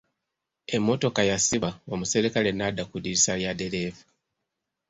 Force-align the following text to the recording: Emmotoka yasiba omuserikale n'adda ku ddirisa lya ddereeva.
Emmotoka 0.75 1.21
yasiba 1.31 1.69
omuserikale 1.93 2.49
n'adda 2.53 2.83
ku 2.89 2.95
ddirisa 2.99 3.33
lya 3.39 3.51
ddereeva. 3.55 4.03